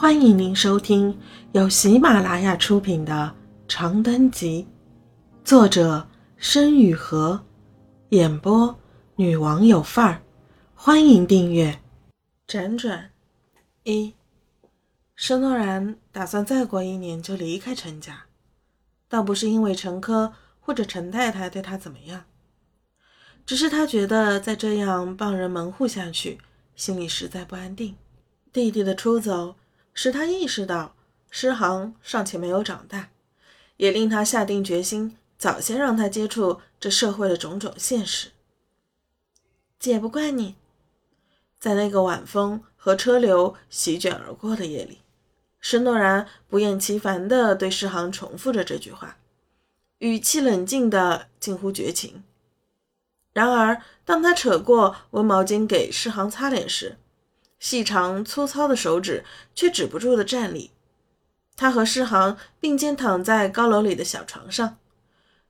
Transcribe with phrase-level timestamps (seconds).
[0.00, 1.14] 欢迎您收听
[1.52, 3.12] 由喜马拉雅出品的
[3.70, 4.66] 《长灯集》，
[5.46, 7.38] 作者申雨禾，
[8.08, 8.74] 演播
[9.16, 10.22] 女王有范儿。
[10.74, 11.82] 欢迎订阅。
[12.48, 13.10] 辗转
[13.82, 14.14] 一，
[15.14, 18.22] 申诺然打算再过一年就离开陈家，
[19.06, 22.24] 倒不是因为陈科或者陈太太对他怎么样，
[23.44, 26.38] 只是他觉得再这样帮人门户下去，
[26.74, 27.94] 心里实在不安定。
[28.50, 29.56] 弟弟的出走。
[29.94, 30.94] 使他意识到
[31.30, 33.10] 诗航尚且没有长大，
[33.76, 38.30] 也令他下定决心早些让他接触这社会的种种现实。
[39.78, 40.56] 姐不怪你，
[41.58, 45.00] 在那个晚风和车流席卷而过的夜里，
[45.60, 49.16] 施诺然不厌其烦地对诗航重复着这句话，
[49.98, 52.22] 语气冷静的近乎绝情。
[53.32, 56.98] 然而，当他扯过温毛巾给诗航擦脸时，
[57.60, 59.22] 细长粗糙的手指
[59.54, 60.72] 却止不住的站立。
[61.56, 64.78] 他和诗航并肩躺在高楼里的小床上，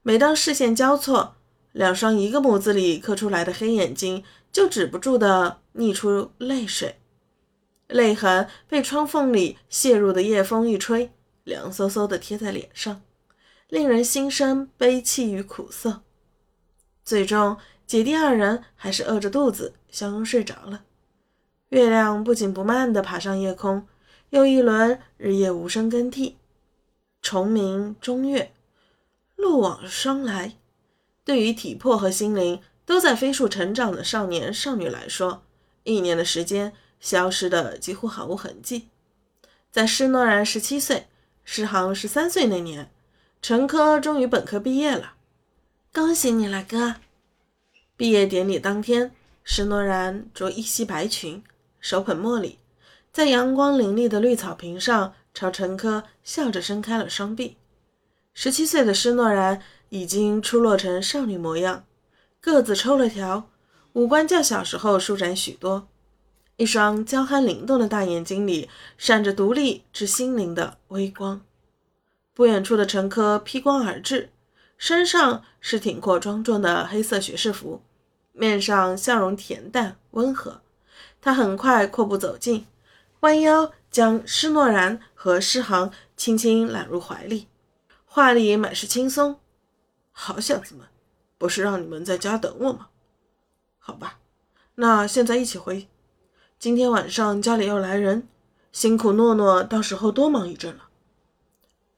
[0.02, 1.36] 每当视线交错，
[1.72, 7.00] 两双一个模子里刻出来的黑眼睛就止不住的溢出泪水，
[7.86, 11.12] 泪痕被窗缝里泄入的夜风一吹，
[11.44, 13.02] 凉飕飕的贴在脸上，
[13.68, 16.02] 令人心生悲戚与苦涩。
[17.04, 20.82] 最终，姐弟二人还是饿着肚子相拥睡着了。
[21.70, 23.86] 月亮不紧不慢地爬上夜空，
[24.30, 26.36] 又一轮日夜无声更替。
[27.22, 28.52] 虫鸣中月，
[29.36, 30.56] 路往霜来。
[31.24, 35.42] 对于体魄和心灵都在飞速成长的少年少女来说，
[35.84, 38.88] 一年的时间消失的几乎毫无痕迹。
[39.70, 41.06] 在施诺然十七岁，
[41.44, 42.90] 施航十三岁那年，
[43.40, 45.12] 陈科终于本科毕业了。
[45.94, 46.96] 恭喜你了，哥！
[47.96, 51.44] 毕业典礼当天，施诺然着一袭白裙。
[51.80, 52.58] 手捧茉莉，
[53.12, 57.56] 在阳光凌厉的绿草坪上，朝陈科笑着伸开了双臂。
[58.32, 61.84] 十七岁的施诺然已经出落成少女模样，
[62.40, 63.50] 个子抽了条，
[63.94, 65.88] 五官较小时候舒展许多，
[66.56, 71.40] 一双娇憨灵动的大眼睛里闪着独立之心灵的微光。
[72.34, 74.30] 不远处的陈科披光而至，
[74.78, 77.82] 身上是挺阔庄重的黑色学士服，
[78.32, 80.62] 面上笑容恬淡温和。
[81.20, 82.66] 他很快阔步走近，
[83.20, 87.48] 弯腰将施诺然和施航轻轻揽入怀里，
[88.04, 89.38] 话里满是轻松。
[90.12, 90.86] 好小子们，
[91.38, 92.88] 不是让你们在家等我吗？
[93.78, 94.18] 好吧，
[94.76, 95.88] 那现在一起回。
[96.58, 98.28] 今天晚上家里要来人，
[98.72, 100.88] 辛苦诺诺到时候多忙一阵了。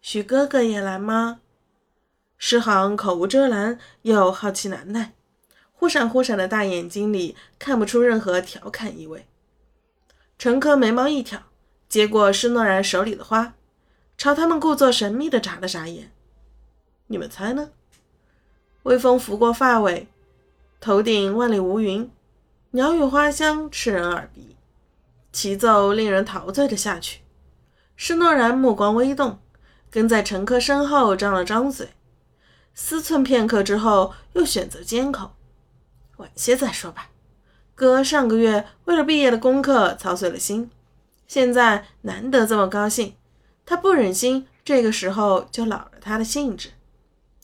[0.01, 1.41] 许哥哥也来吗？
[2.39, 5.15] 施航口无遮拦又好奇难耐。
[5.83, 9.27] 忽闪忽闪的大眼睛里看不出任何调侃意味。
[10.39, 11.43] 陈科眉毛一挑，
[11.89, 13.55] 接过施诺然手里的花，
[14.17, 16.13] 朝他们故作神秘的眨了眨眼。
[17.09, 17.71] 你们猜呢？
[18.85, 20.07] 微风拂过发尾，
[20.81, 22.09] 头顶万里无云，
[22.71, 24.55] 鸟语花香刺人耳鼻，
[25.33, 27.23] 齐奏令人陶醉的下去。
[27.97, 29.41] 施诺然目光微动，
[29.91, 31.89] 跟在陈科身后张了张嘴，
[32.73, 35.33] 思忖片刻之后，又选择缄口。
[36.23, 37.11] 晚些再说吧。
[37.75, 40.71] 哥上个月为了毕业的功课操碎了心，
[41.27, 43.15] 现在难得这么高兴，
[43.67, 46.71] 他不忍心这个时候就扰了他的兴致。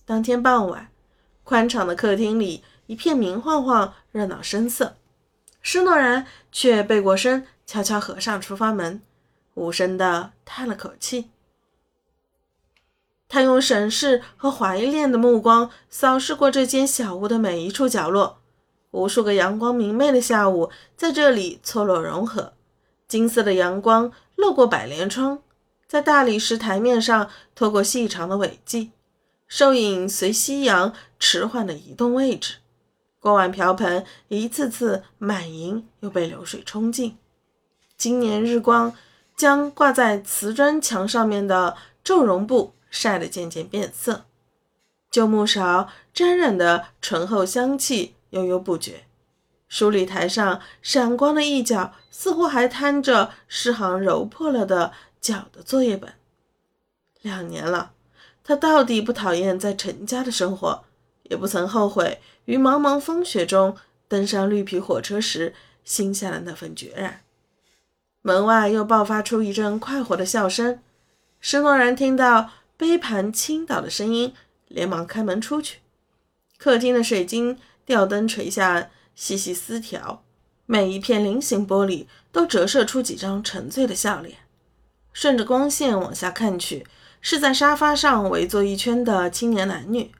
[0.06, 0.88] 当天傍晚，
[1.44, 4.96] 宽敞的客厅里一片明晃晃，热闹声色。
[5.60, 9.02] 施诺然却背过身，悄悄合上厨房门，
[9.54, 11.30] 无声地叹了口气。
[13.28, 18.38] 他用审视和怀恋的目光扫视过这间小屋的每一处角落。
[18.90, 22.54] 无数个阳光明媚的下午在这里错落融合，
[23.06, 25.40] 金色的阳光漏过百帘窗，
[25.86, 28.92] 在大理石台面上拖过细长的尾迹，
[29.46, 32.56] 收影随夕阳迟缓的移动位置。
[33.20, 37.18] 锅碗瓢盆一次次满盈，又被流水冲尽。
[37.96, 38.94] 今年日光
[39.36, 44.24] 将挂在瓷砖墙上面的皱绒布晒得渐渐变色，
[45.10, 48.14] 旧木勺沾染的醇厚香气。
[48.30, 49.04] 悠悠不绝，
[49.68, 56.12] 梳理台上闪光的一角，似乎还摊着诗行揉破了的脚的作业本。
[57.22, 57.92] 两年了，
[58.44, 60.84] 他到底不讨厌在陈家的生活，
[61.24, 63.76] 也不曾后悔于茫茫风雪中
[64.06, 65.54] 登上绿皮火车时
[65.84, 67.22] 心下的那份决然。
[68.22, 70.80] 门外又爆发出一阵快活的笑声，
[71.40, 74.34] 施诺然听到杯盘倾倒的声音，
[74.68, 75.78] 连忙开门出去。
[76.58, 77.58] 客厅的水晶。
[77.88, 80.22] 吊灯垂下细细丝条，
[80.66, 84.40] 每一片菱形玻璃都折射出几张沉醉的笑脸。
[85.14, 86.86] 顺着光线往下看去，
[87.22, 90.12] 是在沙发上围坐一圈的青年男女。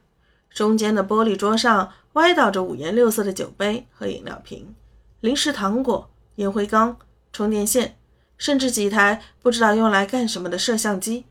[0.51, 4.73] 中间的玻璃桌上歪倒着五颜六色的酒杯和饮料瓶、
[5.19, 6.97] 零食、糖果、烟灰缸、
[7.31, 7.99] 充电线，
[8.39, 11.25] 甚至几台不知道用来干什么的摄像机。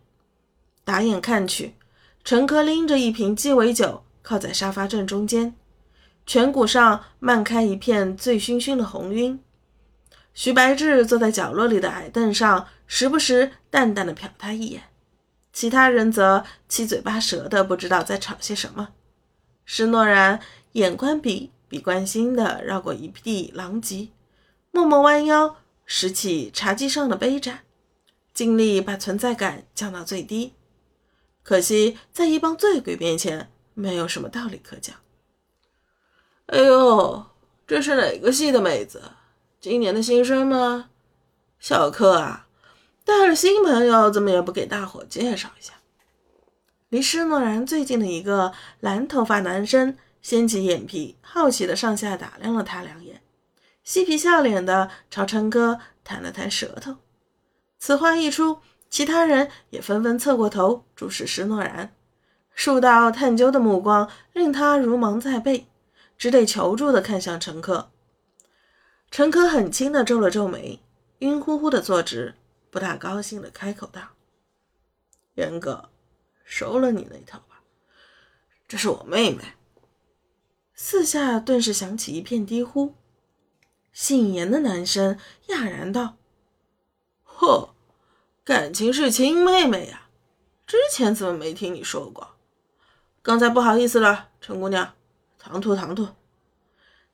[0.84, 1.75] 打眼看去，
[2.23, 5.56] 陈科拎着一瓶鸡尾酒，靠在沙发正中间，
[6.29, 9.43] 颧骨上漫开一片醉醺醺的红晕。
[10.35, 14.83] 徐白志坐在角落里的矮凳上，时不时淡淡的瞟他一眼，
[15.55, 18.91] 其他人则七嘴八舌的不知道在吵些什么。
[19.65, 20.39] 施诺然
[20.73, 24.11] 眼观鼻，鼻观心的绕过一地狼藉，
[24.71, 27.61] 默默弯腰拾起茶几上的杯盏，
[28.35, 30.53] 尽力把存在感降到最低。
[31.43, 34.95] 可惜在一帮醉鬼面前，没有什么道理可讲。
[36.49, 37.27] 哎呦，
[37.67, 39.03] 这是哪个系的妹子？
[39.61, 40.89] 今年的新生吗？
[41.61, 42.47] 小柯啊，
[43.05, 45.75] 带了新朋友，怎么也不给大伙介绍一下？
[46.89, 53.21] 离施诺然最近的一个蓝头发男生掀起眼皮，好奇的上下打量了他两眼，
[53.85, 56.97] 嬉皮笑脸的朝陈哥弹了弹舌头。
[57.79, 61.93] 此话一出，其他人也纷纷侧过头注视施诺然，
[62.55, 65.67] 数道探究的目光令他如芒在背，
[66.19, 67.91] 只得求助的看向陈科。
[69.11, 70.81] 陈科很轻的皱了皱眉，
[71.20, 72.35] 晕乎乎的坐直，
[72.70, 74.03] 不大高兴的开口道
[75.37, 75.88] ：“元哥。”
[76.50, 77.61] 收了你那套吧，
[78.67, 79.53] 这是我妹妹。
[80.75, 82.94] 四下顿时响起一片低呼。
[83.93, 85.19] 姓严的男生
[85.49, 86.17] 讶然道
[87.29, 87.73] ：“嚯，
[88.44, 90.09] 感情是亲妹妹呀？
[90.67, 92.37] 之前怎么没听你说过？
[93.20, 94.94] 刚才不好意思了，陈姑娘，
[95.49, 96.09] 唐突唐突。”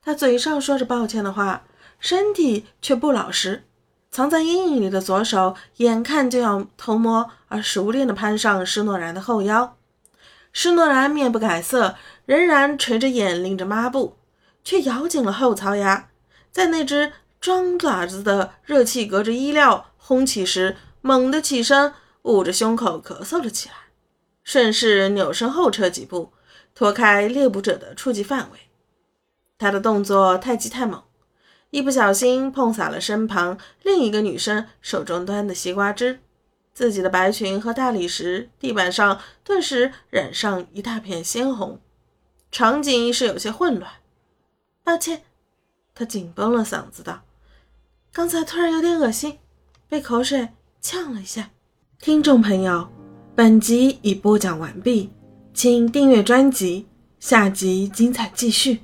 [0.03, 1.63] 他嘴上说着抱歉的话，
[1.99, 3.63] 身体却不老实。
[4.11, 9.77] 藏在阴影里的左手，眼看就要偷摸而熟练地攀上施诺然的后腰。
[10.53, 11.95] 施诺然面不改色，
[12.25, 14.17] 仍然垂着眼拎着抹布，
[14.63, 16.09] 却咬紧了后槽牙，
[16.51, 17.11] 在那只
[17.41, 23.75] 装爪子的热气隔着衣料轰起时，猛地起身，捂着胸口咳嗽了起来，
[24.43, 26.31] 顺势扭身后撤几步，
[26.75, 28.59] 脱开猎捕者的触及范围。
[29.57, 31.01] 他的动作太急太猛。
[31.71, 36.19] 一不小心碰洒了身旁另一个女生手中端的西瓜汁，
[36.73, 41.81] 自己的白裙和大理石地板上顿时染上一大片鲜红，
[42.49, 43.91] 场景是有些混乱。
[44.85, 45.23] 抱歉，
[45.93, 47.23] 他紧绷了嗓子道
[48.13, 49.39] ：“刚才突然有点恶心，
[49.89, 50.49] 被口水
[50.79, 51.49] 呛了一下。”
[51.99, 52.87] 听众朋友，
[53.35, 55.11] 本集已播讲完毕，
[55.55, 56.85] 请订阅专辑，
[57.17, 58.81] 下集精彩继续。